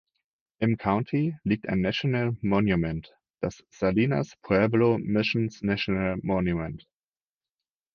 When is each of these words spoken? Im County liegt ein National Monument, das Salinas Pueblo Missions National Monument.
Im 0.57 0.77
County 0.77 1.37
liegt 1.43 1.69
ein 1.69 1.79
National 1.81 2.35
Monument, 2.41 3.15
das 3.39 3.63
Salinas 3.69 4.35
Pueblo 4.41 4.97
Missions 4.97 5.61
National 5.61 6.17
Monument. 6.23 6.87